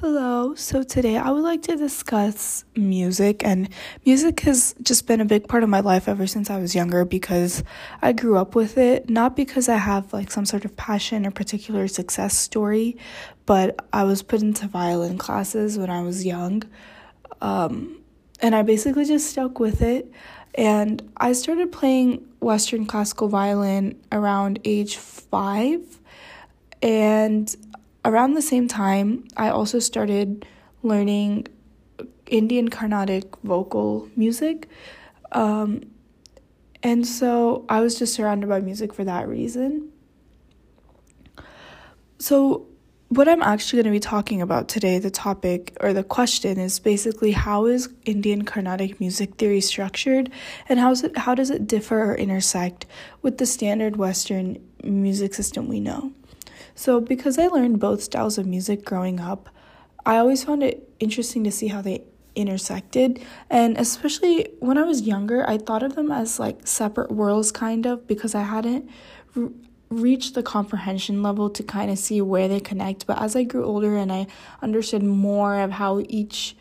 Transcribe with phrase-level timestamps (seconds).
[0.00, 0.54] Hello.
[0.54, 3.68] So today I would like to discuss music and
[4.06, 7.04] music has just been a big part of my life ever since I was younger
[7.04, 7.62] because
[8.00, 11.30] I grew up with it, not because I have like some sort of passion or
[11.30, 12.96] particular success story,
[13.44, 16.62] but I was put into violin classes when I was young.
[17.42, 18.00] Um,
[18.40, 20.10] and I basically just stuck with it
[20.54, 25.98] and I started playing western classical violin around age 5
[26.82, 27.54] and
[28.04, 30.46] around the same time, I also started
[30.82, 31.46] learning
[32.26, 34.68] Indian Carnatic vocal music.
[35.32, 35.82] Um,
[36.82, 39.90] and so I was just surrounded by music for that reason.
[42.18, 42.66] So,
[43.08, 46.78] what I'm actually going to be talking about today, the topic or the question is
[46.78, 50.30] basically how is Indian Carnatic music theory structured
[50.68, 52.86] and how is it how does it differ or intersect
[53.20, 56.12] with the standard western music system we know?
[56.80, 59.50] So, because I learned both styles of music growing up,
[60.06, 62.04] I always found it interesting to see how they
[62.34, 63.20] intersected.
[63.50, 67.84] And especially when I was younger, I thought of them as like separate worlds, kind
[67.84, 68.88] of, because I hadn't
[69.34, 69.50] re-
[69.90, 73.06] reached the comprehension level to kind of see where they connect.
[73.06, 74.26] But as I grew older and I
[74.62, 76.56] understood more of how each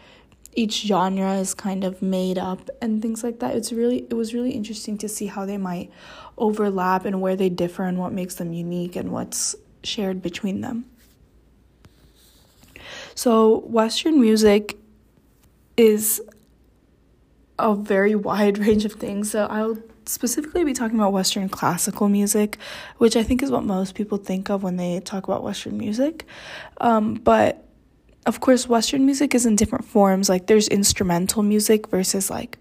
[0.51, 4.33] each genre is kind of made up and things like that it's really it was
[4.33, 5.91] really interesting to see how they might
[6.39, 10.85] overlap and where they differ and what makes them unique and what's shared between them.
[13.15, 14.77] So, Western music
[15.75, 16.21] is
[17.57, 19.31] a very wide range of things.
[19.31, 22.57] So, I'll specifically be talking about Western classical music,
[22.97, 26.25] which I think is what most people think of when they talk about Western music.
[26.81, 27.65] Um, but
[28.25, 30.29] of course, Western music is in different forms.
[30.29, 32.57] Like, there's instrumental music versus like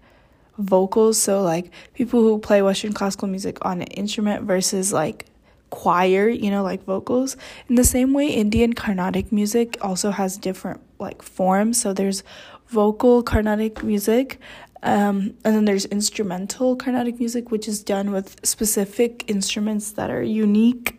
[0.57, 1.17] vocals.
[1.17, 5.25] So, like, people who play Western classical music on an instrument versus like
[5.69, 7.37] choir, you know, like vocals.
[7.67, 11.79] In the same way, Indian Carnatic music also has different like forms.
[11.79, 12.23] So there's
[12.67, 14.39] vocal Carnatic music,
[14.83, 20.23] um, and then there's instrumental Carnatic music, which is done with specific instruments that are
[20.23, 20.95] unique.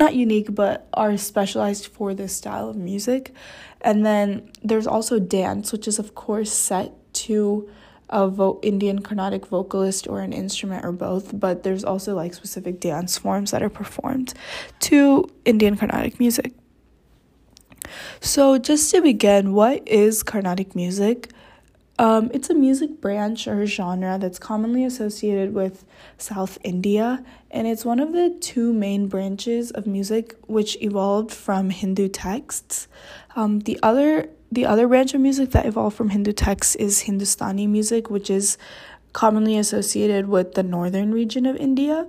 [0.00, 3.34] Not unique, but are specialized for this style of music.
[3.82, 6.92] And then there's also dance, which is, of course, set
[7.26, 7.68] to
[8.10, 12.80] a vo- Indian Carnatic vocalist or an instrument or both, but there's also like specific
[12.80, 14.34] dance forms that are performed
[14.80, 16.52] to Indian Carnatic music.
[18.20, 21.30] So, just to begin, what is Carnatic music?
[21.98, 25.84] Um, it's a music branch or genre that's commonly associated with
[26.16, 31.70] South India, and it's one of the two main branches of music which evolved from
[31.70, 32.86] Hindu texts.
[33.34, 37.66] Um, the other the other branch of music that evolved from Hindu texts is Hindustani
[37.66, 38.56] music, which is
[39.12, 42.06] commonly associated with the northern region of India.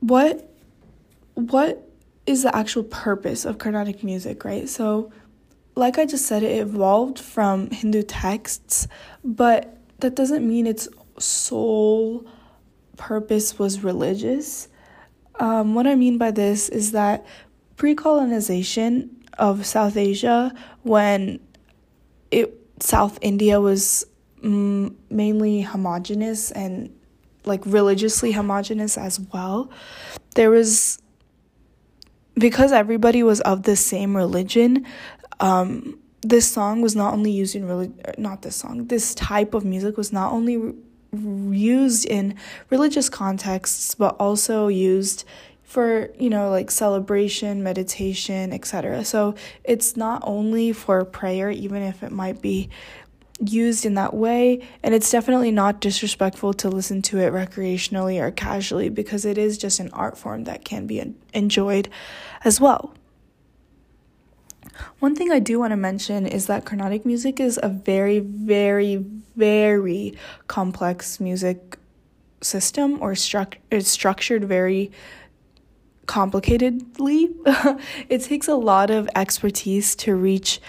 [0.00, 0.48] What
[1.34, 1.88] what
[2.26, 4.68] is the actual purpose of Carnatic music, right?
[4.68, 5.10] So,
[5.74, 8.86] like I just said, it evolved from Hindu texts,
[9.24, 12.26] but that doesn't mean its sole
[12.96, 14.68] purpose was religious.
[15.40, 17.24] Um, what I mean by this is that
[17.78, 20.52] pre colonization of South Asia,
[20.82, 21.40] when
[22.30, 24.04] it South India was
[24.42, 26.94] mm, mainly homogenous and
[27.44, 29.70] like religiously homogenous as well,
[30.34, 31.00] there was
[32.34, 34.84] because everybody was of the same religion.
[35.40, 38.86] Um, this song was not only used in really not this song.
[38.86, 40.74] This type of music was not only re-
[41.12, 42.34] used in
[42.70, 45.24] religious contexts, but also used
[45.68, 49.34] for you know like celebration meditation etc so
[49.64, 52.70] it's not only for prayer even if it might be
[53.38, 58.30] used in that way and it's definitely not disrespectful to listen to it recreationally or
[58.30, 61.88] casually because it is just an art form that can be enjoyed
[62.44, 62.94] as well.
[65.00, 69.04] One thing I do want to mention is that Carnatic music is a very, very,
[69.36, 71.78] very complex music
[72.40, 74.90] system or struct- it's structured very
[76.08, 77.30] complicatedly.
[78.08, 80.60] it takes a lot of expertise to reach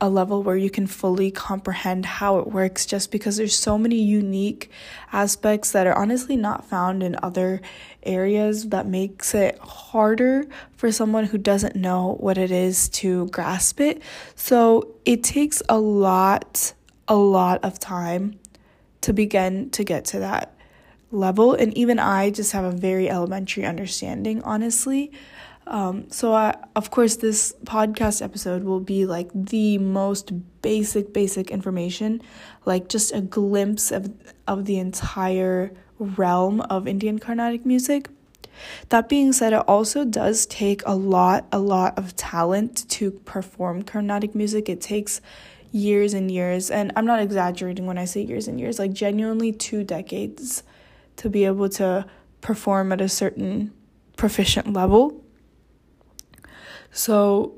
[0.00, 3.96] a level where you can fully comprehend how it works just because there's so many
[3.96, 4.70] unique
[5.12, 7.60] aspects that are honestly not found in other
[8.02, 10.44] areas that makes it harder
[10.76, 14.02] for someone who doesn't know what it is to grasp it.
[14.34, 16.72] So it takes a lot
[17.06, 18.38] a lot of time
[19.02, 20.53] to begin to get to that
[21.14, 21.54] level.
[21.54, 25.12] And even I just have a very elementary understanding, honestly.
[25.66, 31.50] Um, so, I, of course, this podcast episode will be like the most basic, basic
[31.50, 32.20] information,
[32.66, 34.12] like just a glimpse of,
[34.46, 38.08] of the entire realm of Indian Carnatic music.
[38.90, 43.82] That being said, it also does take a lot, a lot of talent to perform
[43.82, 44.68] Carnatic music.
[44.68, 45.20] It takes
[45.72, 49.50] years and years, and I'm not exaggerating when I say years and years, like genuinely
[49.50, 50.62] two decades
[51.16, 52.06] to be able to
[52.40, 53.72] perform at a certain
[54.16, 55.24] proficient level.
[56.90, 57.54] So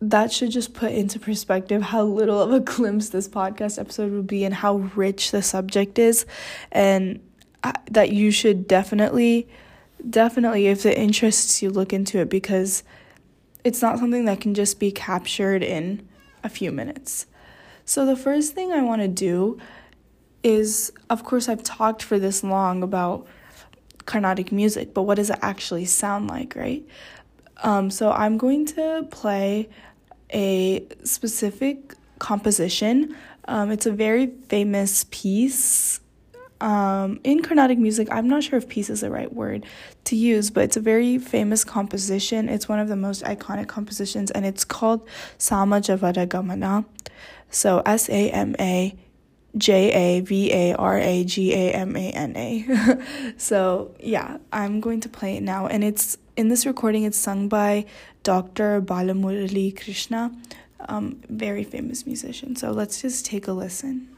[0.00, 4.26] that should just put into perspective how little of a glimpse this podcast episode would
[4.26, 6.26] be and how rich the subject is
[6.70, 7.20] and
[7.90, 9.48] that you should definitely
[10.08, 12.84] definitely if it interests you look into it because
[13.64, 16.06] it's not something that can just be captured in
[16.44, 17.26] a few minutes.
[17.84, 19.58] So the first thing I want to do
[20.42, 23.26] is of course I've talked for this long about
[24.06, 26.82] Carnatic music, but what does it actually sound like, right?
[27.62, 29.68] Um, so I'm going to play
[30.32, 33.16] a specific composition.
[33.46, 36.00] Um, it's a very famous piece
[36.60, 38.08] um, in Carnatic music.
[38.10, 39.64] I'm not sure if piece is the right word
[40.04, 42.48] to use, but it's a very famous composition.
[42.48, 45.06] It's one of the most iconic compositions, and it's called
[45.38, 46.84] Samajavara Gamana.
[47.50, 48.96] So S A M A
[49.58, 53.02] J A V A R A G A M A N A.
[53.36, 55.66] So, yeah, I'm going to play it now.
[55.66, 57.86] And it's in this recording, it's sung by
[58.22, 58.80] Dr.
[58.80, 60.32] Balamurali Krishna,
[60.88, 62.56] um, very famous musician.
[62.56, 64.08] So, let's just take a listen.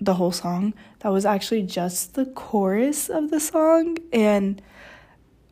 [0.00, 0.74] the whole song.
[1.00, 3.96] That was actually just the chorus of the song.
[4.12, 4.60] And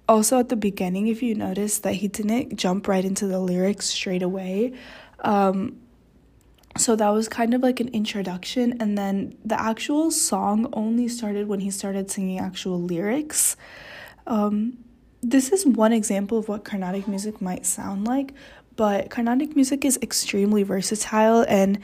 [0.09, 3.87] also at the beginning, if you notice that he didn't jump right into the lyrics
[3.87, 4.73] straight away.
[5.21, 5.79] Um,
[6.77, 8.75] so that was kind of like an introduction.
[8.81, 13.57] And then the actual song only started when he started singing actual lyrics.
[14.27, 14.79] Um,
[15.25, 18.33] this is one example of what Carnatic music might sound like,
[18.77, 21.79] but Carnatic music is extremely versatile and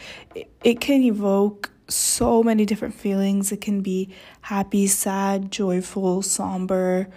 [0.63, 3.51] it can evoke so many different feelings.
[3.53, 7.09] It can be happy, sad, joyful, somber,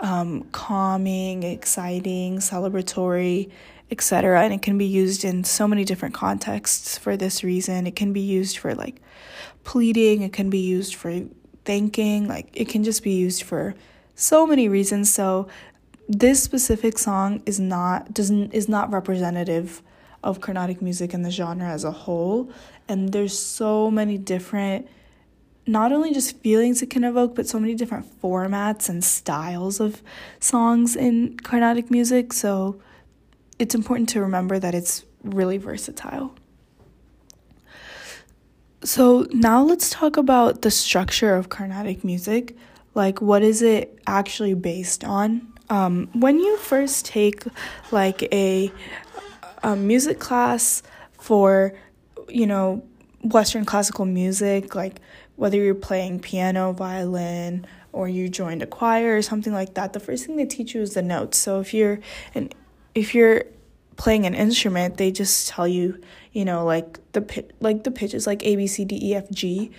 [0.00, 3.50] um, calming, exciting, celebratory,
[3.90, 4.42] etc.
[4.42, 7.86] And it can be used in so many different contexts for this reason.
[7.86, 9.00] It can be used for like
[9.64, 11.22] pleading, it can be used for
[11.64, 13.74] thanking, like it can just be used for
[14.14, 15.12] so many reasons.
[15.12, 15.48] So
[16.08, 19.82] this specific song is not doesn't is not representative
[20.22, 22.50] of Carnatic music and the genre as a whole.
[22.88, 24.88] And there's so many different,
[25.66, 30.02] not only just feelings it can evoke, but so many different formats and styles of
[30.40, 32.32] songs in Carnatic music.
[32.32, 32.80] So
[33.58, 36.34] it's important to remember that it's really versatile.
[38.82, 42.56] So now let's talk about the structure of Carnatic music.
[42.94, 45.57] Like, what is it actually based on?
[45.70, 47.44] Um, when you first take
[47.90, 48.72] like a,
[49.62, 50.82] a music class
[51.18, 51.74] for,
[52.28, 52.82] you know,
[53.22, 55.00] Western classical music, like
[55.36, 60.00] whether you're playing piano, violin, or you joined a choir or something like that, the
[60.00, 61.38] first thing they teach you is the notes.
[61.38, 62.00] So if you're
[62.34, 62.50] an
[62.94, 63.44] if you're
[63.96, 66.00] playing an instrument, they just tell you,
[66.32, 69.30] you know, like the pit, like the pitches, like A, B, C, D, E, F,
[69.30, 69.70] G.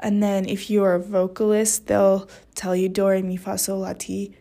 [0.00, 3.92] And then if you're a vocalist, they'll tell you do, re, mi, fa, sol, la,
[3.92, 4.34] ti,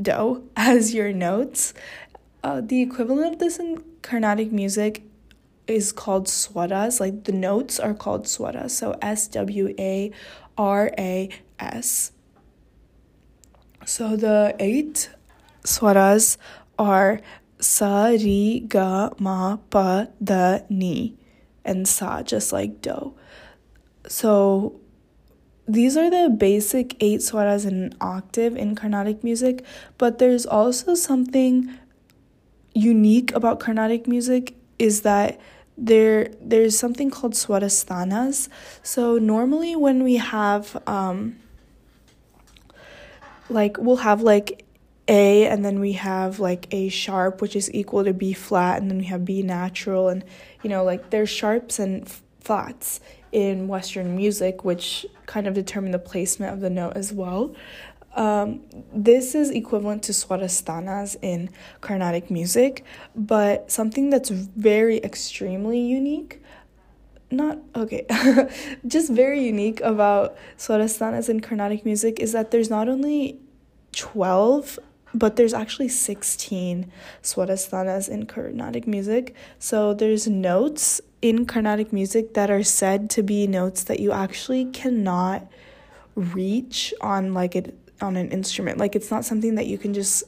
[0.00, 1.74] do as your notes.
[2.42, 5.02] Uh, the equivalent of this in Carnatic music
[5.66, 7.00] is called swaras.
[7.00, 8.70] Like the notes are called swaras.
[8.70, 10.12] So S W A
[10.58, 12.12] R A S.
[13.86, 15.10] So the eight
[15.64, 16.36] swaras
[16.78, 17.20] are
[17.60, 21.16] sa, ri, ga, ma, pa, da, ni,
[21.64, 23.14] and sa, just like do.
[24.06, 24.80] So
[25.66, 29.64] these are the basic eight swaras in an octave in Carnatic music,
[29.96, 31.72] but there's also something
[32.74, 35.40] unique about Carnatic music is that
[35.76, 38.48] there there's something called swarasthanas.
[38.82, 41.36] So normally when we have um
[43.48, 44.64] like we'll have like
[45.08, 48.90] a and then we have like A sharp which is equal to B flat and
[48.90, 50.24] then we have B natural and
[50.62, 53.00] you know like there's sharps and f- flats
[53.34, 57.54] in western music which kind of determine the placement of the note as well.
[58.14, 58.60] Um,
[58.94, 61.50] this is equivalent to swarasthanas in
[61.80, 62.84] Carnatic music,
[63.16, 66.40] but something that's very extremely unique
[67.30, 68.06] not okay
[68.86, 73.40] just very unique about swarasthanas in carnatic music is that there's not only
[73.92, 74.78] 12
[75.14, 76.90] but there's actually 16
[77.22, 79.34] swarasthanas in Carnatic music.
[79.58, 84.66] So there's notes in Carnatic music that are said to be notes that you actually
[84.66, 85.50] cannot
[86.14, 88.76] reach on like it on an instrument.
[88.76, 90.24] Like it's not something that you can just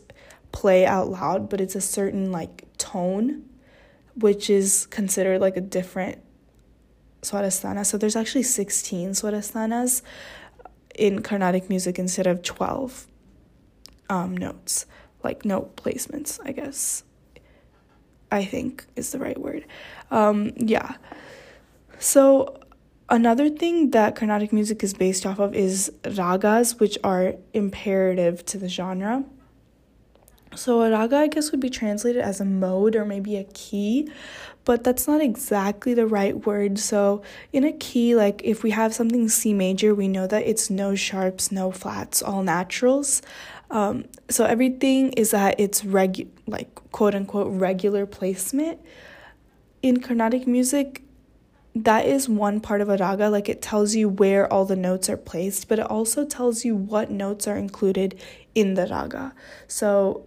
[0.52, 3.44] play out loud, but it's a certain like tone
[4.14, 6.18] which is considered like a different
[7.20, 7.84] swarasthana.
[7.84, 10.00] So there's actually 16 swarasthanas
[10.94, 13.06] in Carnatic music instead of 12
[14.08, 14.86] um, notes,
[15.22, 17.04] like note placements, I guess.
[18.30, 19.64] I think is the right word.
[20.10, 20.96] Um, yeah.
[21.98, 22.58] So
[23.08, 28.58] another thing that Carnatic music is based off of is ragas, which are imperative to
[28.58, 29.24] the genre.
[30.54, 34.10] So a raga, I guess, would be translated as a mode or maybe a key,
[34.64, 36.78] but that's not exactly the right word.
[36.78, 40.70] So in a key, like if we have something C major, we know that it's
[40.70, 43.22] no sharps, no flats, all naturals.
[43.70, 48.80] Um, so everything is at its regu- like quote unquote regular placement.
[49.82, 51.02] In Carnatic music,
[51.74, 53.28] that is one part of a raga.
[53.28, 56.74] Like it tells you where all the notes are placed, but it also tells you
[56.74, 58.20] what notes are included
[58.54, 59.34] in the raga.
[59.68, 60.26] So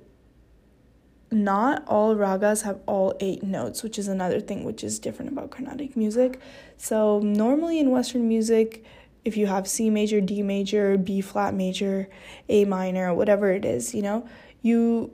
[1.31, 5.51] not all ragas have all eight notes, which is another thing which is different about
[5.51, 6.39] Carnatic music.
[6.77, 8.83] So normally in Western music,
[9.25, 12.09] if you have C major, D major, B flat major,
[12.47, 14.27] A minor, whatever it is, you know,
[14.61, 15.11] you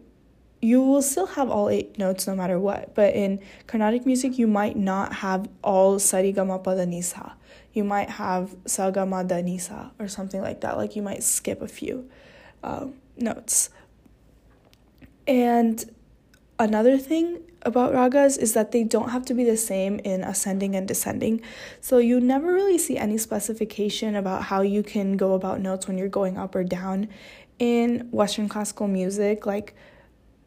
[0.61, 2.95] you will still have all eight notes no matter what.
[2.95, 7.35] But in Carnatic music, you might not have all sarigama pada nisa.
[7.73, 10.77] You might have sagama da nisa or something like that.
[10.77, 12.09] Like you might skip a few
[12.63, 13.69] um, notes.
[15.27, 15.83] And
[16.57, 20.75] another thing about ragas is that they don't have to be the same in ascending
[20.75, 21.41] and descending.
[21.81, 25.97] So you never really see any specification about how you can go about notes when
[25.97, 27.09] you're going up or down.
[27.57, 29.73] In Western classical music, like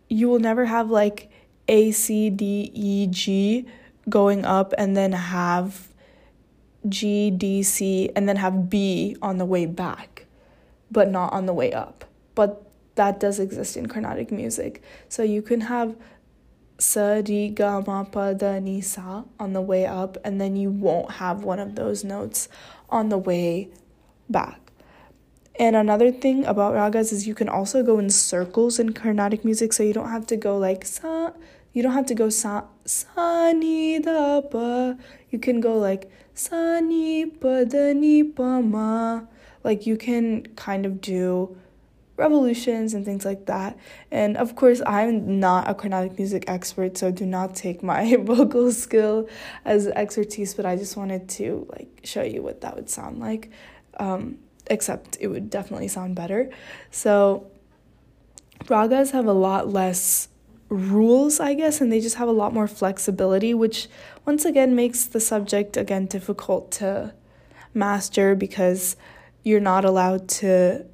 [0.08, 1.30] you will never have like
[1.66, 3.66] A, C, D, E, G
[4.08, 5.88] going up and then have
[6.88, 10.26] G, D, C, and then have B on the way back,
[10.90, 12.04] but not on the way up.
[12.34, 12.62] But
[12.94, 14.82] that does exist in Carnatic music.
[15.08, 15.96] So you can have
[16.78, 20.70] sa, ri, ga, ma, pa, da, ni, sa on the way up, and then you
[20.70, 22.49] won't have one of those notes
[22.88, 23.68] on the way
[24.30, 24.61] back.
[25.58, 29.73] And another thing about ragas is you can also go in circles in Carnatic music,
[29.73, 31.32] so you don't have to go like sa,
[31.73, 34.94] you don't have to go sa, sa, ni, da, pa.
[35.30, 39.23] You can go like sa, ni, pa, da, ni, pa, ma.
[39.64, 41.56] Like you can kind of do
[42.18, 43.78] revolutions and things like that.
[44.10, 48.72] And of course, I'm not a Carnatic music expert, so do not take my vocal
[48.72, 49.28] skill
[49.64, 53.50] as expertise, but I just wanted to like show you what that would sound like.
[53.98, 54.38] Um,
[54.70, 56.50] except it would definitely sound better.
[56.90, 57.50] So
[58.64, 60.28] ragas have a lot less
[60.68, 63.88] rules, I guess, and they just have a lot more flexibility, which
[64.26, 67.14] once again makes the subject again difficult to
[67.72, 68.96] master because
[69.42, 70.84] you're not allowed to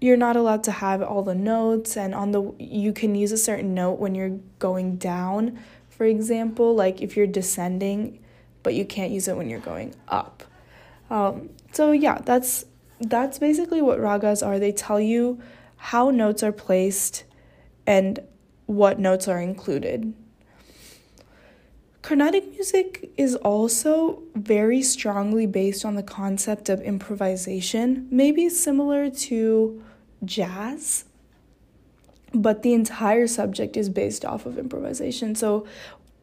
[0.00, 3.38] you're not allowed to have all the notes and on the you can use a
[3.38, 8.18] certain note when you're going down for example like if you're descending
[8.62, 10.42] but you can't use it when you're going up.
[11.08, 12.64] Um, so yeah that's
[13.00, 14.58] that's basically what ragas are.
[14.58, 15.40] They tell you
[15.76, 17.24] how notes are placed
[17.86, 18.18] and
[18.66, 20.12] what notes are included
[22.06, 29.82] Carnatic music is also very strongly based on the concept of improvisation, maybe similar to
[30.24, 31.04] jazz,
[32.32, 35.34] but the entire subject is based off of improvisation.
[35.34, 35.66] So,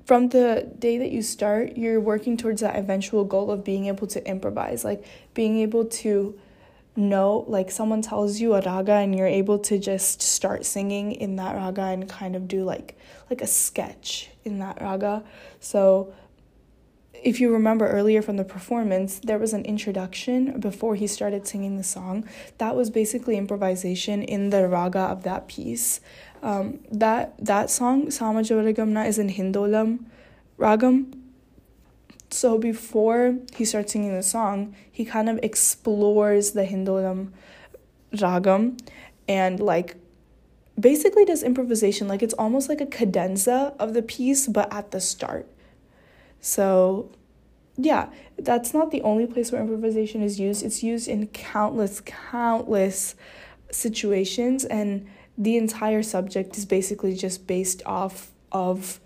[0.06, 4.08] from the day that you start, you're working towards that eventual goal of being able
[4.08, 6.40] to improvise, like being able to
[6.96, 11.36] know, like someone tells you a raga and you're able to just start singing in
[11.38, 12.98] that raga and kind of do like
[13.30, 15.24] like a sketch in that raga.
[15.60, 16.14] So
[17.24, 21.78] if you remember earlier from the performance, there was an introduction before he started singing
[21.78, 22.28] the song.
[22.58, 26.02] That was basically improvisation in the raga of that piece.
[26.42, 30.06] Um, that that song, Samajavaragamna, is in Hindolam
[30.60, 31.23] ragam.
[32.34, 37.32] So before he starts singing the song, he kind of explores the Hindolam
[38.12, 38.80] ragam
[39.28, 39.96] and like
[40.80, 42.08] basically does improvisation.
[42.08, 45.48] Like it's almost like a cadenza of the piece, but at the start.
[46.42, 47.12] So,
[47.78, 48.10] yeah,
[48.40, 50.64] that's not the only place where improvisation is used.
[50.64, 53.14] It's used in countless, countless
[53.70, 59.00] situations, and the entire subject is basically just based off of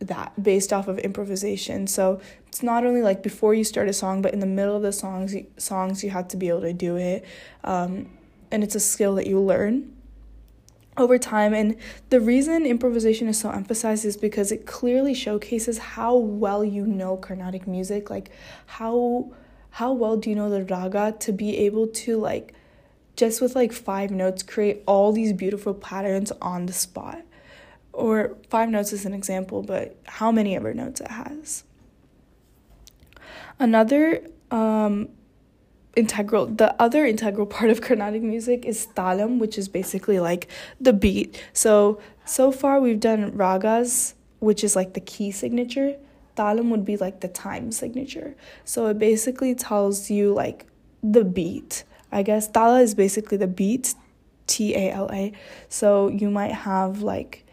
[0.00, 4.22] that based off of improvisation so it's not only like before you start a song
[4.22, 6.96] but in the middle of the songs songs you have to be able to do
[6.96, 7.24] it
[7.64, 8.08] um,
[8.50, 9.92] and it's a skill that you learn
[10.98, 11.54] over time.
[11.54, 11.76] And
[12.10, 17.16] the reason improvisation is so emphasized is because it clearly showcases how well you know
[17.16, 18.30] Carnatic music, like
[18.66, 19.32] how
[19.70, 22.54] how well do you know the raga to be able to like
[23.16, 27.22] just with like five notes create all these beautiful patterns on the spot.
[27.92, 31.64] Or five notes is an example, but how many of ever notes it has.
[33.58, 35.08] Another um,
[35.96, 40.48] integral the other integral part of carnatic music is talam which is basically like
[40.80, 45.96] the beat so so far we've done ragas which is like the key signature
[46.36, 50.66] talam would be like the time signature so it basically tells you like
[51.02, 53.94] the beat i guess tala is basically the beat
[54.48, 55.32] T A L A.
[55.68, 57.44] So you might have like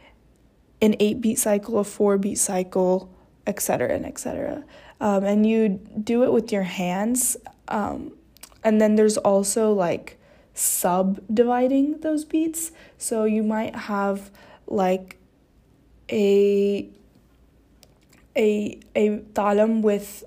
[0.82, 3.14] an eight beat cycle, a four beat cycle,
[3.48, 3.90] etc.
[3.90, 4.64] and etc.
[5.02, 7.38] Um, and you do it with your hands.
[7.68, 8.14] Um,
[8.64, 10.18] and then there's also like
[10.54, 12.72] subdividing those beats.
[12.98, 14.32] So you might have
[14.68, 15.18] like
[16.10, 16.90] a
[18.36, 20.24] a a talam with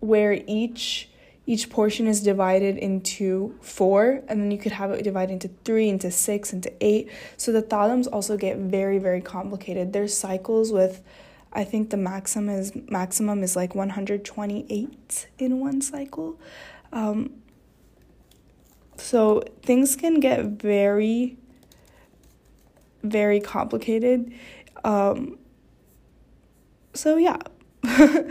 [0.00, 1.09] where each
[1.46, 5.88] each portion is divided into four and then you could have it divided into three
[5.88, 11.02] into six into eight so the thalams also get very very complicated there's cycles with
[11.52, 16.38] i think the maximum is maximum is like 128 in one cycle
[16.92, 17.40] um,
[19.00, 21.36] so things can get very,
[23.02, 24.32] very complicated.
[24.84, 25.38] Um,
[26.94, 27.38] so, yeah.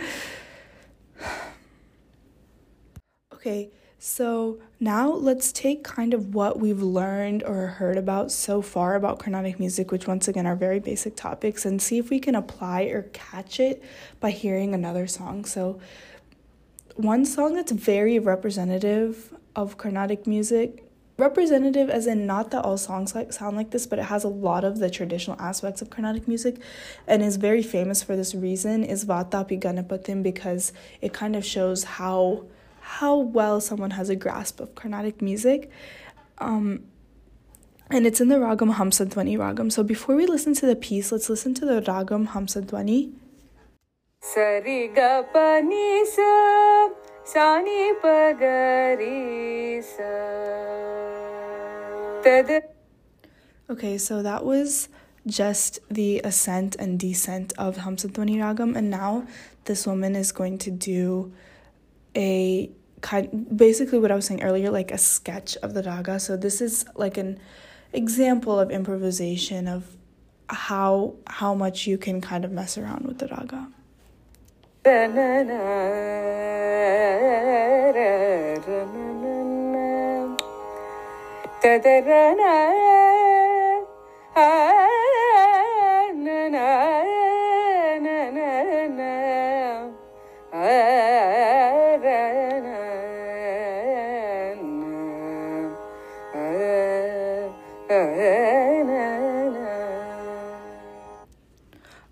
[3.40, 8.96] okay, so now let's take kind of what we've learned or heard about so far
[8.96, 12.36] about Carnatic music, which once again are very basic topics, and see if we can
[12.36, 13.82] apply or catch it
[14.20, 15.46] by hearing another song.
[15.46, 15.80] So,
[16.96, 20.84] one song that's very representative of Carnatic music.
[21.18, 24.30] Representative, as in not that all songs like sound like this, but it has a
[24.30, 26.58] lot of the traditional aspects of Carnatic music,
[27.08, 28.84] and is very famous for this reason.
[28.84, 32.46] Is Vatapi Ganapatim because it kind of shows how
[32.90, 35.70] how well someone has a grasp of Carnatic music.
[36.40, 36.86] Um,
[37.92, 39.72] and it's in the Ragam Hamsadwani Ragam.
[39.72, 43.14] So before we listen to the piece, let's listen to the Ragam Sani
[53.70, 54.90] Okay, so that was
[55.28, 59.28] just the ascent and descent of Hamsadwani Ragam, and now
[59.66, 61.32] this woman is going to do
[62.16, 62.72] a
[63.02, 66.20] kind basically what I was saying earlier, like a sketch of the raga.
[66.20, 67.40] So this is like an
[67.94, 69.96] example of improvisation of
[70.50, 73.68] how how much you can kind of mess around with the raga.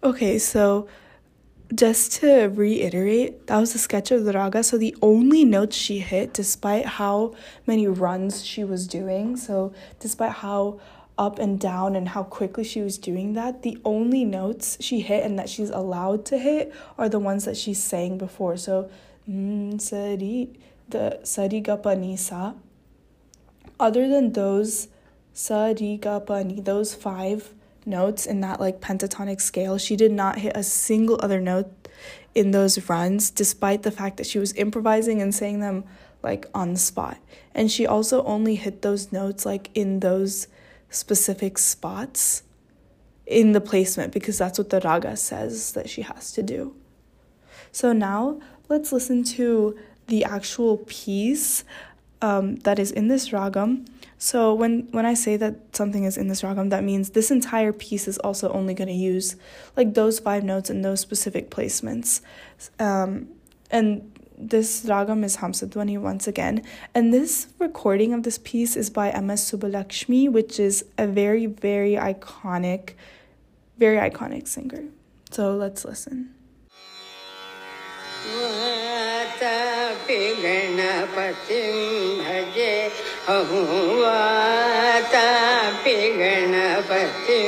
[0.07, 0.87] Okay, so
[1.75, 4.63] just to reiterate, that was a sketch of the raga.
[4.63, 10.31] So the only notes she hit, despite how many runs she was doing, so despite
[10.31, 10.79] how
[11.17, 15.25] up and down and how quickly she was doing that, the only notes she hit
[15.25, 18.55] and that she's allowed to hit are the ones that she sang before.
[18.55, 18.89] So
[19.29, 22.53] mm, sari, the sari ga pa ni sa.
[23.77, 24.87] Other than those
[25.33, 27.53] sari ga pa ni, those five
[27.87, 29.77] notes in that like pentatonic scale.
[29.77, 31.87] She did not hit a single other note
[32.35, 35.83] in those runs, despite the fact that she was improvising and saying them
[36.21, 37.17] like on the spot.
[37.55, 40.47] And she also only hit those notes like in those
[40.89, 42.43] specific spots
[43.25, 46.75] in the placement because that's what the raga says that she has to do.
[47.71, 51.63] So now let's listen to the actual piece
[52.21, 53.87] um, that is in this ragam.
[54.17, 57.71] So when when I say that something is in this ragam, that means this entire
[57.71, 59.35] piece is also only going to use
[59.75, 62.21] like those five notes in those specific placements.
[62.79, 63.27] Um,
[63.69, 66.63] and this ragam is Hamsadwani once again.
[66.93, 69.51] And this recording of this piece is by M.S.
[69.51, 72.93] Subbulakshmi, which is a very, very iconic,
[73.77, 74.83] very iconic singer.
[75.31, 76.33] So let's listen.
[83.27, 84.85] ಹೌವಾತಾಪಿ
[86.17, 87.39] Ganapati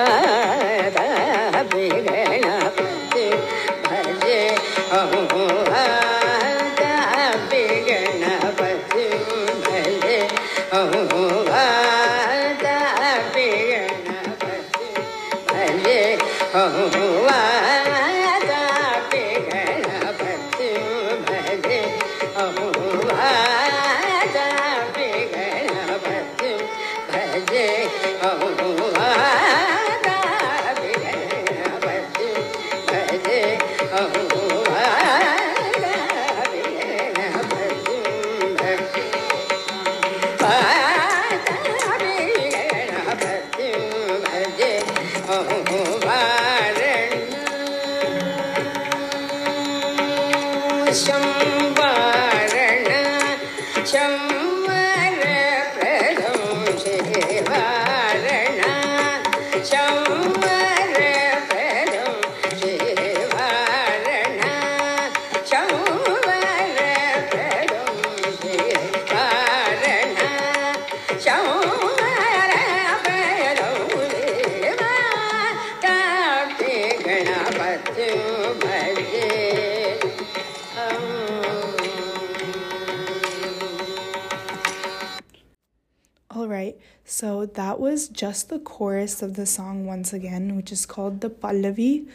[88.23, 92.07] just the chorus of the song once again, which is called the Pallavi.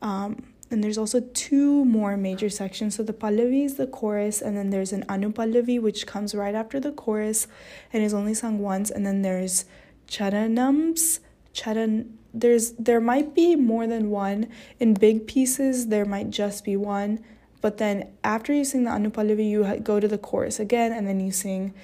[0.00, 0.30] Um,
[0.70, 2.94] and there's also two more major sections.
[2.94, 6.78] So the Pallavi is the chorus, and then there's an Anupallavi, which comes right after
[6.78, 7.48] the chorus
[7.92, 8.92] and is only sung once.
[8.92, 9.64] And then there's
[10.06, 11.18] Charanams.
[11.52, 12.16] Charan.
[12.32, 14.46] There's there might be more than one
[14.78, 15.88] in big pieces.
[15.88, 17.24] There might just be one,
[17.60, 21.18] but then after you sing the Anupallavi, you go to the chorus again, and then
[21.18, 21.74] you sing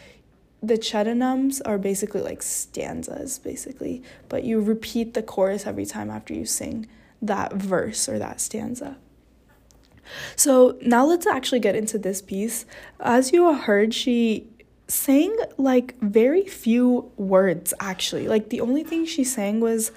[0.62, 6.32] the charanams are basically like stanzas basically but you repeat the chorus every time after
[6.32, 6.86] you sing
[7.22, 8.98] that verse or that stanza.
[10.34, 12.66] So now let's actually get into this piece.
[13.00, 14.48] As you heard she
[14.88, 18.28] sang like very few words actually.
[18.28, 19.92] Like the only thing she sang was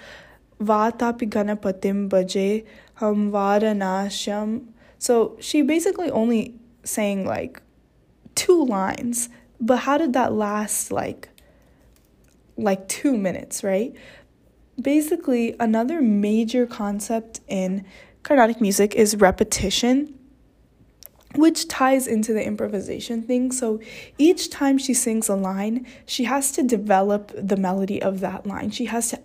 [0.61, 7.61] vatapi ganapatim baje hum varanasham so she basically only sang like
[8.35, 9.27] two lines
[9.59, 11.29] but how did that last like
[12.57, 13.93] like 2 minutes right
[14.81, 17.85] basically another major concept in
[18.23, 20.15] Carnatic music is repetition
[21.37, 23.51] which ties into the improvisation thing.
[23.51, 23.79] So
[24.17, 28.71] each time she sings a line, she has to develop the melody of that line.
[28.71, 29.19] She has to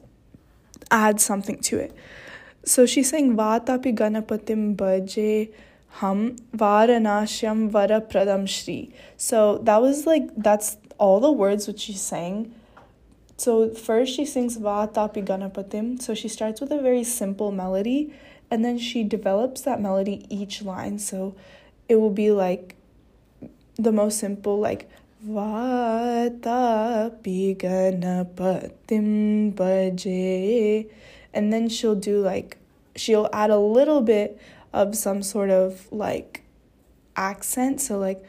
[0.91, 1.95] add something to it.
[2.65, 5.53] So she's saying Vatapi Ganapatim Baje
[5.99, 8.93] Hum Varanashyam Vara Pradam Shri.
[9.17, 12.55] So that was like that's all the words which she's saying.
[13.37, 16.01] So first she sings Vatapi Ganapatim.
[16.01, 18.13] So she starts with a very simple melody
[18.51, 20.99] and then she develops that melody each line.
[20.99, 21.35] So
[21.89, 22.77] it will be like
[23.77, 24.89] the most simple like
[25.27, 30.87] Vatapi Ganapatim Baje
[31.35, 32.57] and then she'll do like
[32.97, 34.41] she'll add a little bit
[34.73, 36.43] of some sort of like
[37.17, 38.25] accent so like.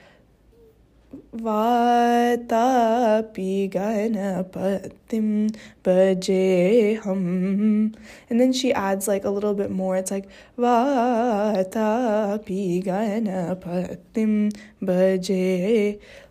[8.29, 9.97] And then she adds like a little bit more.
[9.97, 10.29] It's like.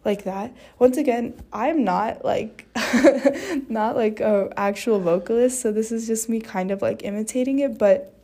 [0.03, 0.57] Like that.
[0.79, 2.67] Once again, I'm not like
[3.69, 7.77] not like a actual vocalist, so this is just me kind of like imitating it,
[7.77, 8.20] but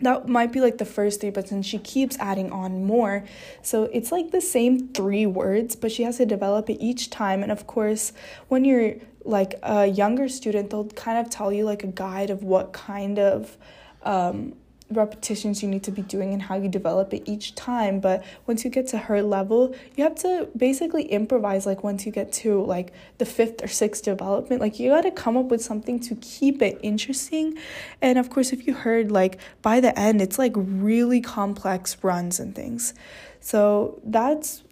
[0.00, 3.24] that might be like the first three, but then she keeps adding on more.
[3.62, 7.42] So it's like the same three words, but she has to develop it each time.
[7.42, 8.12] And of course,
[8.48, 12.42] when you're like a younger student, they'll kind of tell you like a guide of
[12.42, 13.56] what kind of
[14.02, 14.54] um,
[14.96, 18.64] repetitions you need to be doing and how you develop it each time but once
[18.64, 22.64] you get to her level you have to basically improvise like once you get to
[22.64, 26.14] like the fifth or sixth development like you got to come up with something to
[26.16, 27.58] keep it interesting.
[28.00, 32.40] And of course if you heard like by the end it's like really complex runs
[32.40, 32.94] and things.
[33.40, 34.62] So that's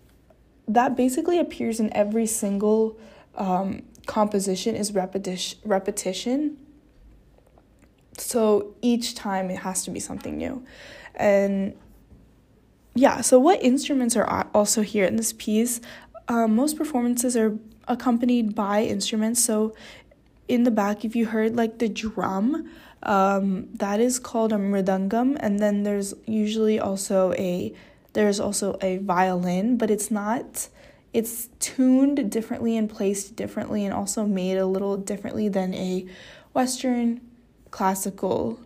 [0.68, 2.96] that basically appears in every single
[3.34, 6.56] um, composition is repetition repetition
[8.18, 10.64] so each time it has to be something new.
[11.14, 11.74] And
[12.94, 15.80] yeah, so what instruments are also here in this piece?
[16.28, 19.42] Um, most performances are accompanied by instruments.
[19.42, 19.74] So
[20.48, 22.70] in the back, if you heard like the drum,
[23.02, 27.74] um, that is called a mridangam, and then there's usually also a
[28.12, 30.68] there's also a violin, but it's not
[31.12, 36.06] it's tuned differently and placed differently and also made a little differently than a
[36.54, 37.20] western
[37.72, 38.60] classical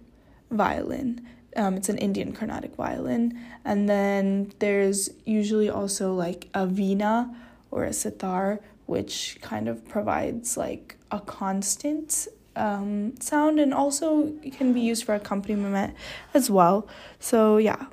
[0.50, 1.26] violin.
[1.56, 3.40] Um, it's an Indian Carnatic violin.
[3.64, 7.34] And then there's usually also like a veena
[7.70, 14.72] or a sitar, which kind of provides like a constant um, sound and also can
[14.74, 15.94] be used for accompaniment
[16.34, 16.86] as well.
[17.18, 17.86] So, yeah.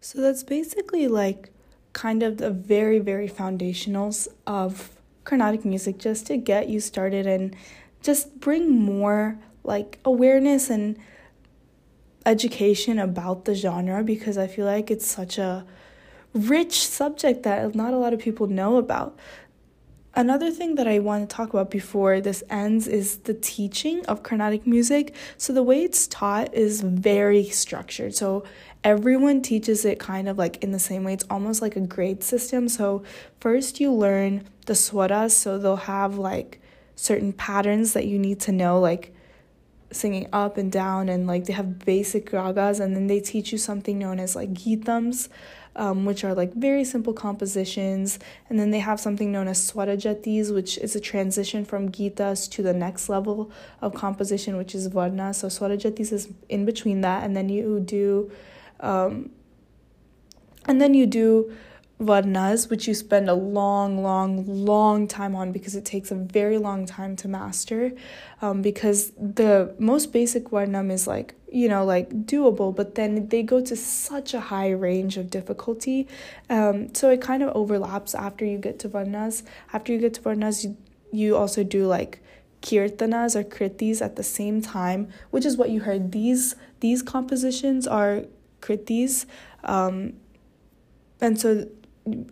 [0.00, 1.50] So, that's basically like
[1.92, 7.54] kind of the very, very foundationals of Carnatic music just to get you started and
[8.02, 10.98] just bring more like awareness and
[12.26, 15.64] education about the genre because I feel like it's such a
[16.32, 19.18] rich subject that not a lot of people know about.
[20.14, 24.24] Another thing that I want to talk about before this ends is the teaching of
[24.24, 25.14] Carnatic music.
[25.38, 28.16] So, the way it's taught is very structured.
[28.16, 28.42] So,
[28.84, 31.12] everyone teaches it kind of like in the same way.
[31.12, 32.68] It's almost like a grade system.
[32.68, 33.02] So,
[33.40, 36.60] first you learn the swaras, so they'll have like
[36.96, 39.14] certain patterns that you need to know, like
[39.92, 43.58] singing up and down, and like they have basic ragas, and then they teach you
[43.58, 45.28] something known as like gitams
[45.76, 48.18] um, which are like very simple compositions.
[48.48, 52.62] And then they have something known as swarajatis, which is a transition from gitas to
[52.62, 55.32] the next level of composition, which is varna.
[55.34, 58.30] So swarajatis is in between that, and then you do,
[58.80, 59.30] um,
[60.66, 61.52] and then you do
[62.00, 66.56] varnas, which you spend a long, long, long time on because it takes a very
[66.56, 67.92] long time to master.
[68.40, 73.42] Um, because the most basic varnam is like, you know, like doable, but then they
[73.42, 76.08] go to such a high range of difficulty.
[76.48, 79.42] Um, so it kind of overlaps after you get to varnas.
[79.72, 80.76] After you get to varnas, you,
[81.12, 82.22] you also do like
[82.62, 86.12] kirtanas or kritis at the same time, which is what you heard.
[86.12, 88.24] These these compositions are
[88.60, 89.26] kritis.
[89.64, 90.14] Um,
[91.20, 91.66] and so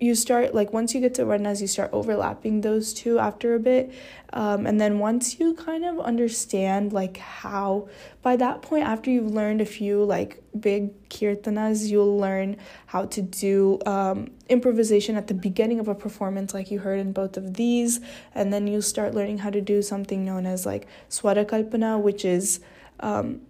[0.00, 3.60] you start like once you get to varnas you start overlapping those two after a
[3.60, 3.92] bit
[4.32, 7.86] um, and then once you kind of understand like how
[8.22, 13.20] by that point after you've learned a few like big kirtanas you'll learn how to
[13.20, 17.54] do um, improvisation at the beginning of a performance like you heard in both of
[17.54, 18.00] these
[18.34, 22.24] and then you start learning how to do something known as like swara kalpana, which
[22.24, 22.60] is
[23.00, 23.40] um,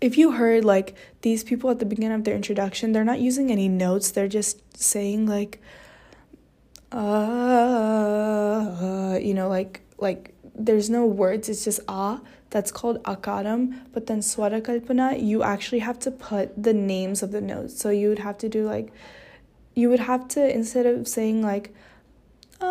[0.00, 3.50] if you heard like these people at the beginning of their introduction, they're not using
[3.50, 4.10] any notes.
[4.10, 5.60] They're just saying like
[6.92, 7.18] uh,
[9.20, 11.48] you know, like like there's no words.
[11.48, 12.20] It's just ah.
[12.50, 13.80] that's called akaram.
[13.92, 17.78] But then swara kalpana, you actually have to put the names of the notes.
[17.78, 18.90] So you would have to do like,
[19.74, 21.74] you would have to, instead of saying like,
[22.60, 22.66] uh,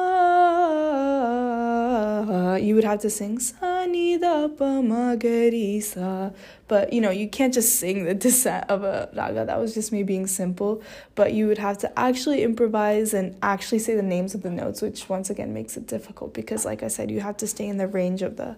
[2.62, 6.32] you would have to sing sa ni da pa ma ga.
[6.68, 9.46] But you know, you can't just sing the descent of a raga.
[9.46, 10.82] That was just me being simple.
[11.16, 14.82] But you would have to actually improvise and actually say the names of the notes,
[14.82, 17.78] which once again makes it difficult because, like I said, you have to stay in
[17.78, 18.58] the range of the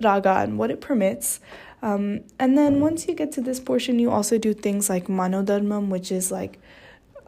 [0.00, 1.40] raga and what it permits.
[1.82, 5.88] Um, and then once you get to this portion, you also do things like manodharmam,
[5.88, 6.60] which is like,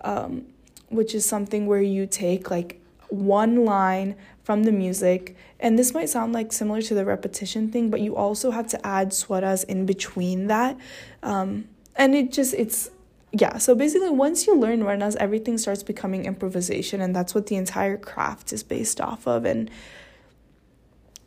[0.02, 0.46] um,
[0.88, 5.36] which is something where you take like one line from the music.
[5.60, 8.86] And this might sound like similar to the repetition thing, but you also have to
[8.86, 10.76] add swaras in between that.
[11.22, 12.90] Um, and it just, it's,
[13.32, 13.58] yeah.
[13.58, 17.00] So basically, once you learn varnas, everything starts becoming improvisation.
[17.00, 19.44] And that's what the entire craft is based off of.
[19.44, 19.70] And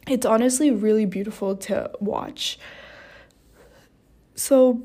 [0.07, 2.59] it's honestly really beautiful to watch.
[4.35, 4.83] So,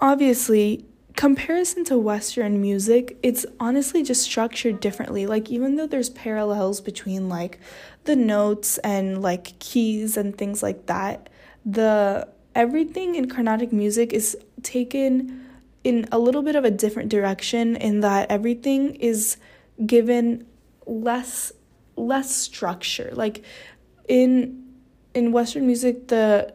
[0.00, 0.84] obviously,
[1.16, 5.26] comparison to Western music, it's honestly just structured differently.
[5.26, 7.58] Like, even though there's parallels between like
[8.04, 11.28] the notes and like keys and things like that,
[11.64, 15.48] the everything in Carnatic music is taken
[15.84, 19.36] in a little bit of a different direction in that everything is
[19.84, 20.46] given
[20.86, 21.52] less
[21.96, 23.10] less structure.
[23.12, 23.44] Like
[24.08, 24.62] in
[25.14, 26.54] in Western music, the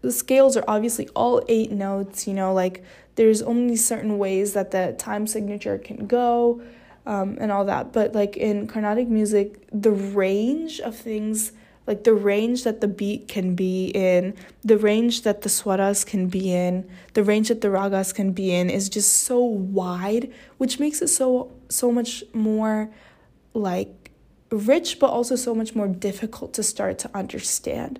[0.00, 2.84] the scales are obviously all eight notes, you know, like
[3.18, 6.62] there's only certain ways that the time signature can go
[7.04, 7.92] um, and all that.
[7.92, 11.50] But like in Carnatic music, the range of things,
[11.88, 16.28] like the range that the beat can be in, the range that the swaras can
[16.28, 20.78] be in, the range that the ragas can be in is just so wide, which
[20.78, 22.88] makes it so so much more
[23.52, 24.12] like
[24.52, 27.98] rich but also so much more difficult to start to understand.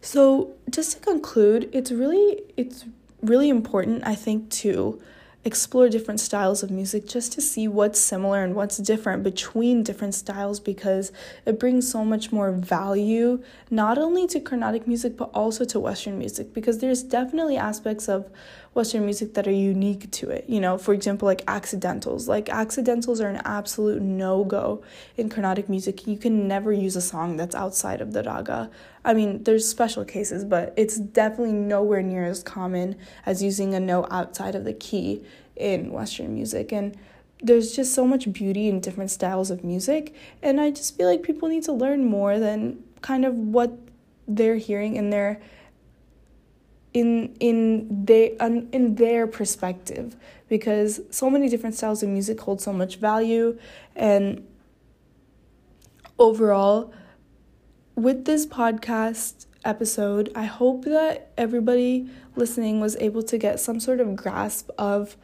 [0.00, 2.86] So, just to conclude, it's really it's
[3.22, 5.00] really important I think to
[5.46, 10.12] explore different styles of music just to see what's similar and what's different between different
[10.12, 11.12] styles because
[11.44, 16.18] it brings so much more value not only to Carnatic music but also to Western
[16.18, 18.28] music because there's definitely aspects of
[18.76, 20.44] Western music that are unique to it.
[20.48, 22.28] You know, for example, like accidentals.
[22.28, 24.84] Like accidentals are an absolute no go
[25.16, 26.06] in Carnatic music.
[26.06, 28.70] You can never use a song that's outside of the raga.
[29.04, 33.80] I mean, there's special cases, but it's definitely nowhere near as common as using a
[33.80, 35.24] note outside of the key
[35.56, 36.72] in Western music.
[36.72, 36.96] And
[37.42, 40.14] there's just so much beauty in different styles of music.
[40.42, 43.78] And I just feel like people need to learn more than kind of what
[44.28, 45.40] they're hearing in their
[46.96, 50.16] in in they in their perspective
[50.48, 53.58] because so many different styles of music hold so much value.
[53.94, 54.46] And
[56.18, 56.92] overall
[57.94, 64.00] with this podcast episode i hope that everybody listening was able to get some sort
[64.00, 65.16] of grasp of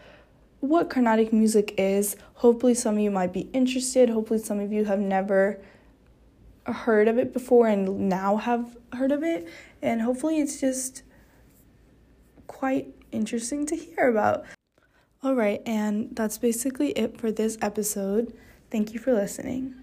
[0.62, 2.16] what carnatic music is.
[2.34, 4.08] Hopefully some of you might be interested.
[4.08, 5.60] Hopefully some of you have never
[6.66, 9.48] heard of it before and now have heard of it.
[9.82, 11.02] And hopefully it's just
[12.46, 14.44] quite interesting to hear about.
[15.22, 18.36] All right, and that's basically it for this episode.
[18.70, 19.81] Thank you for listening.